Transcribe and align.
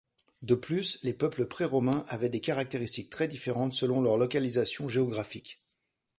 De 0.41 0.55
plus, 0.55 0.97
les 1.03 1.13
peuples 1.13 1.45
préromains 1.45 2.03
avaient 2.09 2.29
des 2.31 2.39
caractéristiques 2.41 3.11
très 3.11 3.27
différentes 3.27 3.73
selon 3.73 4.01
leur 4.01 4.17
localisation 4.17 4.89
géographique. 4.89 5.61